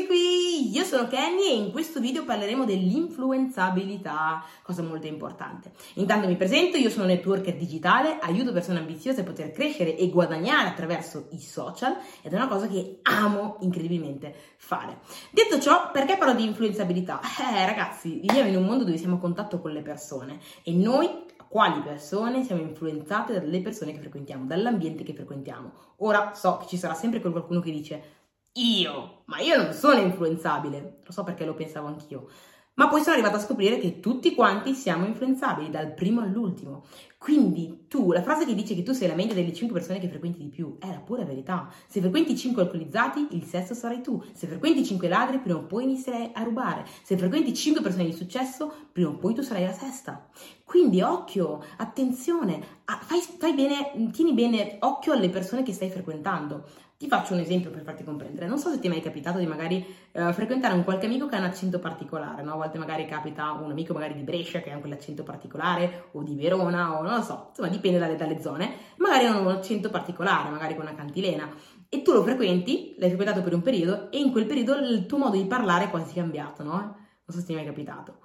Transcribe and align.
Eccoci 0.00 0.06
qui, 0.06 0.70
io 0.74 0.84
sono 0.84 1.08
Kenny 1.08 1.50
e 1.50 1.56
in 1.56 1.72
questo 1.72 2.00
video 2.00 2.24
parleremo 2.24 2.64
dell'influenzabilità, 2.64 4.42
cosa 4.62 4.82
molto 4.82 5.06
importante. 5.06 5.72
Intanto 5.94 6.26
mi 6.26 6.36
presento, 6.36 6.78
io 6.78 6.88
sono 6.88 7.04
networker 7.04 7.54
digitale, 7.54 8.18
aiuto 8.18 8.50
persone 8.52 8.78
ambiziose 8.78 9.20
a 9.20 9.24
poter 9.24 9.52
crescere 9.52 9.96
e 9.96 10.08
guadagnare 10.08 10.68
attraverso 10.68 11.26
i 11.32 11.38
social 11.38 11.96
ed 12.22 12.32
è 12.32 12.36
una 12.36 12.48
cosa 12.48 12.66
che 12.66 13.00
amo 13.02 13.58
incredibilmente 13.60 14.34
fare. 14.56 15.00
Detto 15.30 15.60
ciò, 15.60 15.90
perché 15.90 16.16
parlo 16.16 16.34
di 16.34 16.44
influenzabilità? 16.44 17.20
Eh 17.52 17.66
ragazzi, 17.66 18.20
viviamo 18.20 18.48
in 18.48 18.56
un 18.56 18.64
mondo 18.64 18.84
dove 18.84 18.96
siamo 18.96 19.16
a 19.16 19.18
contatto 19.18 19.60
con 19.60 19.72
le 19.72 19.82
persone 19.82 20.38
e 20.62 20.72
noi 20.72 21.08
quali 21.46 21.80
persone 21.82 22.44
siamo 22.44 22.62
influenzate 22.62 23.32
dalle 23.34 23.60
persone 23.60 23.92
che 23.92 23.98
frequentiamo, 23.98 24.46
dall'ambiente 24.46 25.02
che 25.02 25.12
frequentiamo. 25.12 25.72
Ora 25.96 26.32
so 26.32 26.56
che 26.58 26.66
ci 26.68 26.78
sarà 26.78 26.94
sempre 26.94 27.20
qualcuno 27.20 27.60
che 27.60 27.72
dice 27.72 28.18
io, 28.54 29.22
ma 29.26 29.38
io 29.40 29.56
non 29.62 29.72
sono 29.72 30.00
influenzabile, 30.00 31.00
lo 31.04 31.12
so 31.12 31.22
perché 31.24 31.44
lo 31.44 31.54
pensavo 31.54 31.86
anch'io, 31.88 32.28
ma 32.74 32.88
poi 32.88 33.00
sono 33.02 33.14
arrivata 33.14 33.36
a 33.36 33.40
scoprire 33.40 33.78
che 33.78 34.00
tutti 34.00 34.34
quanti 34.34 34.74
siamo 34.74 35.06
influenzabili, 35.06 35.70
dal 35.70 35.92
primo 35.94 36.20
all'ultimo. 36.22 36.84
Quindi 37.22 37.84
tu, 37.86 38.12
la 38.12 38.22
frase 38.22 38.46
che 38.46 38.54
dice 38.54 38.74
che 38.74 38.82
tu 38.82 38.92
sei 38.92 39.06
la 39.06 39.14
media 39.14 39.34
delle 39.34 39.52
5 39.52 39.76
persone 39.76 40.00
che 40.00 40.08
frequenti 40.08 40.38
di 40.38 40.48
più, 40.48 40.78
è 40.78 40.86
la 40.86 41.00
pura 41.00 41.22
verità. 41.22 41.68
Se 41.86 42.00
frequenti 42.00 42.34
5 42.34 42.62
alcolizzati, 42.62 43.28
il 43.32 43.44
sesto 43.44 43.74
sarai 43.74 44.00
tu. 44.00 44.24
Se 44.32 44.46
frequenti 44.46 44.82
5 44.82 45.06
ladri, 45.06 45.38
prima 45.38 45.58
o 45.58 45.64
poi 45.64 45.84
inizierai 45.84 46.30
a 46.32 46.42
rubare. 46.42 46.86
Se 47.02 47.18
frequenti 47.18 47.52
5 47.52 47.82
persone 47.82 48.06
di 48.06 48.14
successo, 48.14 48.72
prima 48.90 49.10
o 49.10 49.16
poi 49.18 49.34
tu 49.34 49.42
sarai 49.42 49.66
la 49.66 49.72
sesta. 49.72 50.30
Quindi 50.64 51.02
occhio, 51.02 51.62
attenzione, 51.76 52.62
fai, 52.84 53.20
fai 53.20 53.52
bene, 53.52 54.10
tieni 54.12 54.32
bene 54.32 54.78
occhio 54.80 55.12
alle 55.12 55.28
persone 55.28 55.62
che 55.62 55.74
stai 55.74 55.90
frequentando. 55.90 56.64
Ti 57.00 57.08
faccio 57.08 57.32
un 57.32 57.40
esempio 57.40 57.70
per 57.70 57.82
farti 57.82 58.04
comprendere. 58.04 58.46
Non 58.46 58.58
so 58.58 58.70
se 58.70 58.78
ti 58.78 58.86
è 58.86 58.90
mai 58.90 59.00
capitato 59.00 59.38
di 59.38 59.46
magari 59.46 59.82
uh, 60.12 60.32
frequentare 60.32 60.74
un 60.74 60.84
qualche 60.84 61.06
amico 61.06 61.26
che 61.26 61.34
ha 61.34 61.38
un 61.38 61.46
accento 61.46 61.78
particolare, 61.78 62.42
no? 62.42 62.52
A 62.52 62.56
volte 62.56 62.76
magari 62.76 63.06
capita 63.06 63.52
un 63.52 63.70
amico 63.70 63.94
magari 63.94 64.12
di 64.12 64.20
Brescia 64.20 64.60
che 64.60 64.70
ha 64.70 64.76
quell'accento 64.76 65.22
particolare, 65.22 66.08
o 66.12 66.22
di 66.22 66.34
Verona, 66.34 66.98
o 66.98 67.02
non 67.10 67.18
lo 67.20 67.24
so, 67.24 67.46
insomma 67.48 67.68
dipende 67.68 67.98
dalle, 67.98 68.16
dalle 68.16 68.40
zone. 68.40 68.74
Magari 68.96 69.26
hanno 69.26 69.40
un 69.40 69.48
accento 69.48 69.90
particolare, 69.90 70.50
magari 70.50 70.74
con 70.74 70.84
una 70.84 70.94
cantilena. 70.94 71.48
E 71.88 72.02
tu 72.02 72.12
lo 72.12 72.22
frequenti, 72.22 72.94
l'hai 72.98 73.08
frequentato 73.08 73.42
per 73.42 73.54
un 73.54 73.62
periodo, 73.62 74.10
e 74.10 74.18
in 74.18 74.30
quel 74.30 74.46
periodo 74.46 74.76
il 74.76 75.06
tuo 75.06 75.18
modo 75.18 75.36
di 75.36 75.46
parlare 75.46 75.84
è 75.84 75.90
quasi 75.90 76.14
cambiato, 76.14 76.62
no? 76.62 76.72
Non 76.72 76.96
so 77.26 77.38
se 77.38 77.44
ti 77.44 77.52
è 77.52 77.56
mai 77.56 77.64
capitato. 77.64 78.20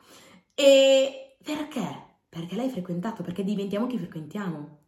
E 0.53 1.37
perché? 1.43 2.19
Perché 2.29 2.55
l'hai 2.55 2.69
frequentato, 2.69 3.23
perché 3.23 3.43
diventiamo 3.43 3.87
chi 3.87 3.97
frequentiamo. 3.97 4.84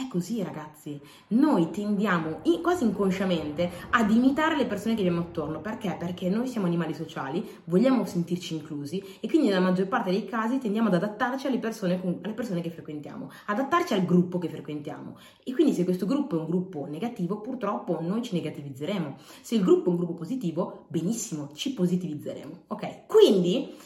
È 0.00 0.08
così 0.08 0.42
ragazzi, 0.42 0.98
noi 1.28 1.68
tendiamo 1.70 2.40
quasi 2.62 2.84
inconsciamente 2.84 3.70
ad 3.90 4.10
imitare 4.10 4.56
le 4.56 4.64
persone 4.64 4.94
che 4.94 5.02
abbiamo 5.02 5.20
attorno, 5.20 5.60
perché? 5.60 5.94
Perché 5.98 6.30
noi 6.30 6.48
siamo 6.48 6.66
animali 6.66 6.94
sociali, 6.94 7.46
vogliamo 7.64 8.06
sentirci 8.06 8.54
inclusi 8.54 9.04
e 9.20 9.28
quindi 9.28 9.48
nella 9.48 9.60
maggior 9.60 9.88
parte 9.88 10.10
dei 10.10 10.24
casi 10.24 10.56
tendiamo 10.56 10.88
ad 10.88 10.94
adattarci 10.94 11.48
alle 11.48 11.58
persone, 11.58 12.00
alle 12.22 12.32
persone 12.32 12.62
che 12.62 12.70
frequentiamo, 12.70 13.30
adattarci 13.44 13.92
al 13.92 14.06
gruppo 14.06 14.38
che 14.38 14.48
frequentiamo. 14.48 15.18
E 15.44 15.52
quindi 15.52 15.74
se 15.74 15.84
questo 15.84 16.06
gruppo 16.06 16.38
è 16.38 16.40
un 16.40 16.46
gruppo 16.46 16.86
negativo 16.86 17.42
purtroppo 17.42 17.98
noi 18.00 18.22
ci 18.22 18.32
negativizzeremo, 18.32 19.16
se 19.42 19.56
il 19.56 19.62
gruppo 19.62 19.88
è 19.88 19.90
un 19.90 19.96
gruppo 19.98 20.14
positivo 20.14 20.86
benissimo 20.88 21.50
ci 21.52 21.74
positivizzeremo, 21.74 22.62
ok? 22.68 23.06
Quindi 23.06 23.76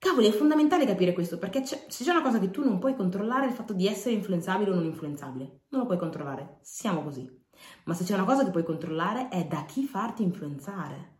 Cavoli, 0.00 0.28
è 0.28 0.32
fondamentale 0.32 0.86
capire 0.86 1.12
questo, 1.12 1.36
perché 1.36 1.60
c'è, 1.60 1.84
se 1.88 2.04
c'è 2.04 2.10
una 2.10 2.22
cosa 2.22 2.38
che 2.38 2.50
tu 2.50 2.64
non 2.64 2.78
puoi 2.78 2.96
controllare 2.96 3.44
è 3.44 3.48
il 3.48 3.54
fatto 3.54 3.74
di 3.74 3.86
essere 3.86 4.14
influenzabile 4.14 4.70
o 4.70 4.74
non 4.74 4.86
influenzabile. 4.86 5.64
Non 5.68 5.82
lo 5.82 5.86
puoi 5.86 5.98
controllare, 5.98 6.56
siamo 6.62 7.02
così. 7.02 7.30
Ma 7.84 7.92
se 7.92 8.04
c'è 8.04 8.14
una 8.14 8.24
cosa 8.24 8.42
che 8.42 8.50
puoi 8.50 8.64
controllare 8.64 9.28
è 9.28 9.44
da 9.44 9.66
chi 9.66 9.84
farti 9.84 10.22
influenzare. 10.22 11.18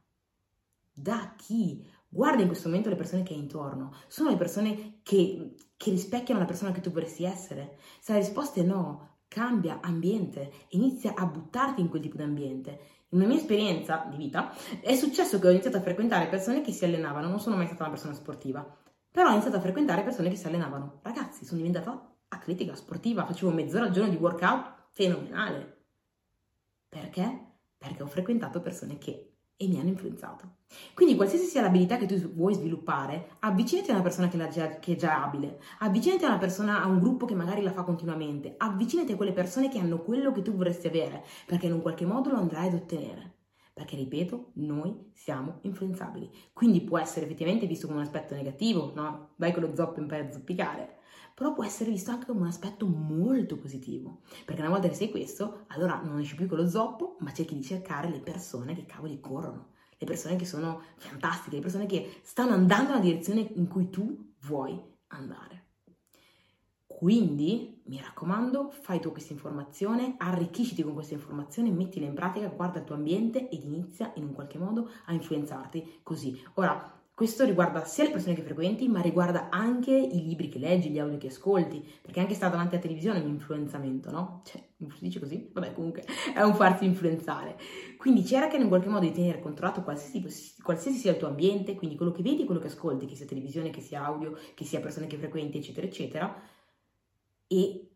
Da 0.94 1.34
chi? 1.36 1.86
Guarda 2.08 2.40
in 2.40 2.48
questo 2.48 2.68
momento 2.68 2.88
le 2.88 2.96
persone 2.96 3.22
che 3.22 3.34
hai 3.34 3.40
intorno. 3.40 3.92
Sono 4.08 4.30
le 4.30 4.38
persone 4.38 5.00
che, 5.02 5.56
che 5.76 5.90
rispecchiano 5.90 6.40
la 6.40 6.46
persona 6.46 6.72
che 6.72 6.80
tu 6.80 6.90
vorresti 6.90 7.24
essere? 7.24 7.76
Se 8.00 8.12
la 8.12 8.18
risposta 8.18 8.60
è 8.60 8.64
no, 8.64 9.09
cambia 9.30 9.78
ambiente, 9.80 10.50
inizia 10.70 11.14
a 11.14 11.24
buttarti 11.24 11.80
in 11.80 11.88
quel 11.88 12.02
tipo 12.02 12.16
di 12.16 12.24
ambiente 12.24 12.98
nella 13.10 13.26
mia 13.26 13.38
esperienza 13.38 14.06
di 14.08 14.16
vita 14.16 14.52
è 14.80 14.94
successo 14.94 15.38
che 15.38 15.48
ho 15.48 15.50
iniziato 15.50 15.78
a 15.78 15.80
frequentare 15.80 16.28
persone 16.28 16.60
che 16.60 16.72
si 16.72 16.84
allenavano, 16.84 17.28
non 17.28 17.40
sono 17.40 17.56
mai 17.56 17.66
stata 17.66 17.82
una 17.82 17.92
persona 17.92 18.14
sportiva, 18.14 18.64
però 19.10 19.28
ho 19.28 19.32
iniziato 19.32 19.56
a 19.56 19.60
frequentare 19.60 20.02
persone 20.02 20.30
che 20.30 20.36
si 20.36 20.46
allenavano. 20.46 21.00
Ragazzi, 21.02 21.44
sono 21.44 21.58
diventata 21.58 22.08
atletica, 22.28 22.74
sportiva, 22.76 23.24
facevo 23.24 23.50
mezz'ora 23.50 23.86
al 23.86 23.90
giorno 23.90 24.10
di 24.10 24.16
workout 24.16 24.86
fenomenale. 24.90 25.78
Perché? 26.88 27.46
Perché 27.76 28.02
ho 28.02 28.06
frequentato 28.06 28.60
persone 28.60 28.98
che 28.98 29.32
e 29.62 29.68
mi 29.68 29.78
hanno 29.78 29.90
influenzato. 29.90 30.56
Quindi 30.94 31.16
qualsiasi 31.16 31.44
sia 31.44 31.60
l'abilità 31.60 31.98
che 31.98 32.06
tu 32.06 32.16
vuoi 32.32 32.54
sviluppare, 32.54 33.32
avvicinati 33.40 33.90
a 33.90 33.94
una 33.94 34.02
persona 34.02 34.28
che, 34.28 34.48
già, 34.48 34.78
che, 34.78 34.92
è 34.94 34.96
già 34.96 35.22
abile, 35.22 35.60
avvicinati 35.80 36.24
a 36.24 36.28
una 36.28 36.38
persona, 36.38 36.82
a 36.82 36.86
un 36.86 36.98
gruppo 36.98 37.26
che 37.26 37.34
magari 37.34 37.60
la 37.60 37.72
fa 37.72 37.82
continuamente, 37.82 38.54
avvicinati 38.56 39.12
a 39.12 39.16
quelle 39.16 39.34
persone 39.34 39.68
che 39.68 39.78
hanno 39.78 40.00
quello 40.00 40.32
che 40.32 40.40
tu 40.40 40.54
vorresti 40.54 40.86
avere, 40.86 41.22
perché 41.44 41.66
in 41.66 41.74
un 41.74 41.82
qualche 41.82 42.06
modo 42.06 42.30
lo 42.30 42.38
andrai 42.38 42.68
ad 42.68 42.74
ottenere. 42.74 43.34
Perché, 43.74 43.96
ripeto, 43.96 44.52
noi 44.54 45.10
siamo 45.12 45.58
influenzabili. 45.62 46.30
Quindi 46.54 46.80
può 46.80 46.98
essere 46.98 47.26
effettivamente 47.26 47.66
visto 47.66 47.86
come 47.86 47.98
un 47.98 48.04
aspetto 48.04 48.34
negativo, 48.34 48.92
no? 48.94 49.34
Vai 49.36 49.52
con 49.52 49.62
lo 49.62 49.74
zoppo 49.74 50.00
impari 50.00 50.26
a 50.26 50.32
zoppicare 50.32 50.99
però 51.40 51.54
può 51.54 51.64
essere 51.64 51.88
visto 51.90 52.10
anche 52.10 52.26
come 52.26 52.40
un 52.40 52.48
aspetto 52.48 52.84
molto 52.84 53.56
positivo, 53.56 54.20
perché 54.44 54.60
una 54.60 54.68
volta 54.68 54.88
che 54.88 54.94
sei 54.94 55.10
questo, 55.10 55.64
allora 55.68 55.98
non 55.98 56.20
esci 56.20 56.34
più 56.34 56.46
con 56.46 56.58
lo 56.58 56.68
zoppo, 56.68 57.16
ma 57.20 57.32
cerchi 57.32 57.54
di 57.54 57.62
cercare 57.62 58.10
le 58.10 58.20
persone 58.20 58.74
che 58.74 58.84
cavoli 58.84 59.20
corrono, 59.20 59.68
le 59.96 60.04
persone 60.04 60.36
che 60.36 60.44
sono 60.44 60.82
fantastiche, 60.96 61.56
le 61.56 61.62
persone 61.62 61.86
che 61.86 62.20
stanno 62.24 62.52
andando 62.52 62.90
nella 62.90 63.00
direzione 63.00 63.40
in 63.54 63.68
cui 63.68 63.88
tu 63.88 64.34
vuoi 64.42 64.78
andare. 65.06 65.68
Quindi, 66.86 67.80
mi 67.86 67.98
raccomando, 68.02 68.68
fai 68.70 69.00
tu 69.00 69.10
questa 69.10 69.32
informazione, 69.32 70.16
arricchisciti 70.18 70.82
con 70.82 70.92
questa 70.92 71.14
informazione, 71.14 71.70
mettila 71.70 72.04
in 72.04 72.12
pratica, 72.12 72.48
guarda 72.48 72.80
il 72.80 72.84
tuo 72.84 72.96
ambiente 72.96 73.48
ed 73.48 73.64
inizia 73.64 74.12
in 74.16 74.24
un 74.24 74.34
qualche 74.34 74.58
modo 74.58 74.90
a 75.06 75.14
influenzarti 75.14 76.00
così. 76.02 76.38
Ora, 76.56 76.99
questo 77.20 77.44
riguarda 77.44 77.84
sia 77.84 78.04
le 78.04 78.12
persone 78.12 78.34
che 78.34 78.40
frequenti, 78.40 78.88
ma 78.88 79.02
riguarda 79.02 79.50
anche 79.50 79.90
i 79.90 80.24
libri 80.24 80.48
che 80.48 80.58
leggi, 80.58 80.88
gli 80.88 80.98
audio 80.98 81.18
che 81.18 81.26
ascolti, 81.26 81.86
perché 82.00 82.18
anche 82.18 82.32
stare 82.32 82.52
davanti 82.52 82.76
alla 82.76 82.82
televisione 82.82 83.20
è 83.20 83.22
un 83.22 83.28
influenzamento, 83.28 84.10
no? 84.10 84.40
Cioè, 84.46 84.62
si 84.78 85.00
dice 85.00 85.20
così? 85.20 85.50
Vabbè, 85.52 85.74
comunque 85.74 86.02
è 86.34 86.40
un 86.40 86.54
farsi 86.54 86.86
influenzare. 86.86 87.58
Quindi 87.98 88.24
cerca 88.24 88.56
in 88.56 88.68
qualche 88.68 88.88
modo 88.88 89.04
di 89.04 89.12
tenere 89.12 89.38
controllato 89.38 89.82
qualsiasi, 89.82 90.62
qualsiasi 90.62 90.96
sia 90.96 91.10
il 91.10 91.18
tuo 91.18 91.28
ambiente, 91.28 91.74
quindi 91.74 91.94
quello 91.94 92.10
che 92.10 92.22
vedi, 92.22 92.46
quello 92.46 92.58
che 92.58 92.68
ascolti, 92.68 93.04
che 93.04 93.16
sia 93.16 93.26
televisione, 93.26 93.68
che 93.68 93.82
sia 93.82 94.02
audio, 94.02 94.34
che 94.54 94.64
sia 94.64 94.80
persone 94.80 95.06
che 95.06 95.18
frequenti, 95.18 95.58
eccetera, 95.58 95.86
eccetera, 95.86 96.42
e 97.48 97.90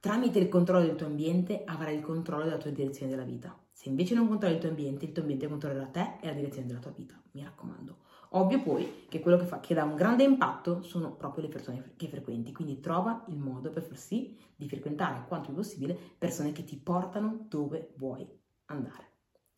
tramite 0.00 0.38
il 0.38 0.48
controllo 0.48 0.86
del 0.86 0.96
tuo 0.96 1.08
ambiente 1.08 1.60
avrai 1.66 1.94
il 1.94 2.02
controllo 2.02 2.44
della 2.44 2.56
tua 2.56 2.70
direzione 2.70 3.10
della 3.10 3.24
vita. 3.24 3.54
Se 3.76 3.90
invece 3.90 4.14
non 4.14 4.26
controlli 4.26 4.54
il 4.54 4.60
tuo 4.60 4.70
ambiente, 4.70 5.04
il 5.04 5.12
tuo 5.12 5.20
ambiente 5.20 5.48
controllerà 5.48 5.84
te 5.88 6.16
e 6.22 6.26
la 6.28 6.32
direzione 6.32 6.66
della 6.66 6.78
tua 6.78 6.92
vita, 6.92 7.14
mi 7.32 7.44
raccomando. 7.44 7.98
Ovvio 8.30 8.62
poi 8.62 9.04
che 9.06 9.20
quello 9.20 9.36
che, 9.36 9.44
fa, 9.44 9.60
che 9.60 9.74
dà 9.74 9.84
un 9.84 9.94
grande 9.94 10.24
impatto 10.24 10.80
sono 10.80 11.14
proprio 11.14 11.44
le 11.44 11.50
persone 11.50 11.92
che 11.94 12.08
frequenti, 12.08 12.52
quindi 12.52 12.80
trova 12.80 13.26
il 13.28 13.36
modo 13.36 13.68
per 13.68 13.82
far 13.82 13.98
sì 13.98 14.34
di 14.56 14.66
frequentare 14.66 15.26
quanto 15.28 15.48
più 15.48 15.56
possibile 15.56 15.94
persone 16.16 16.52
che 16.52 16.64
ti 16.64 16.78
portano 16.78 17.44
dove 17.50 17.92
vuoi 17.96 18.26
andare. 18.64 19.10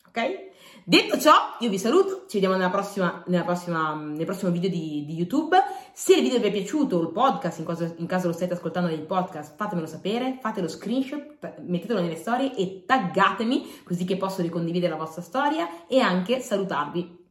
Ok? 0.08 0.82
Detto 0.82 1.16
ciò, 1.20 1.56
io 1.60 1.70
vi 1.70 1.78
saluto, 1.78 2.24
ci 2.26 2.40
vediamo 2.40 2.56
nella 2.56 2.70
prossima, 2.70 3.22
nella 3.28 3.44
prossima, 3.44 3.94
nel 3.94 4.24
prossimo 4.24 4.50
video 4.50 4.68
di, 4.68 5.04
di, 5.06 5.14
YouTube. 5.14 5.56
Se 6.00 6.14
il 6.14 6.22
video 6.22 6.38
vi 6.38 6.46
è 6.46 6.52
piaciuto, 6.52 7.02
il 7.02 7.10
podcast, 7.10 7.58
in 7.58 7.64
caso, 7.64 7.92
in 7.96 8.06
caso 8.06 8.28
lo 8.28 8.32
state 8.32 8.52
ascoltando 8.52 8.88
nel 8.88 9.04
podcast, 9.04 9.56
fatemelo 9.56 9.88
sapere, 9.88 10.38
fate 10.40 10.60
lo 10.60 10.68
screenshot, 10.68 11.58
mettetelo 11.62 12.00
nelle 12.00 12.14
storie 12.14 12.54
e 12.54 12.84
taggatemi 12.86 13.82
così 13.82 14.04
che 14.04 14.16
posso 14.16 14.40
ricondividere 14.40 14.92
la 14.92 14.98
vostra 14.98 15.22
storia 15.22 15.88
e 15.88 15.98
anche 15.98 16.38
salutarvi 16.38 17.26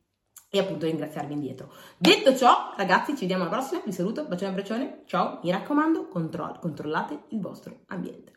e 0.50 0.60
appunto 0.60 0.86
ringraziarvi 0.86 1.32
indietro. 1.32 1.72
Detto 1.98 2.36
ciò, 2.36 2.74
ragazzi, 2.76 3.14
ci 3.14 3.22
vediamo 3.22 3.44
alla 3.44 3.52
prossima. 3.54 3.82
Vi 3.86 3.94
saluto, 3.94 4.26
bacione 4.26 4.50
e 4.50 4.54
abbraccione. 4.54 5.04
Ciao, 5.06 5.40
mi 5.44 5.50
raccomando, 5.50 6.10
controll- 6.10 6.60
controllate 6.60 7.24
il 7.30 7.40
vostro 7.40 7.84
ambiente. 7.88 8.34